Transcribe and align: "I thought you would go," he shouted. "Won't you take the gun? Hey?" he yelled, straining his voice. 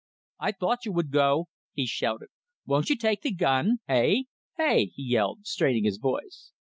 "I 0.39 0.51
thought 0.51 0.83
you 0.83 0.93
would 0.93 1.11
go," 1.11 1.47
he 1.73 1.85
shouted. 1.85 2.29
"Won't 2.65 2.89
you 2.89 2.95
take 2.97 3.21
the 3.21 3.31
gun? 3.31 3.81
Hey?" 3.85 4.25
he 4.57 4.91
yelled, 4.97 5.45
straining 5.45 5.83
his 5.83 5.97
voice. 5.97 6.53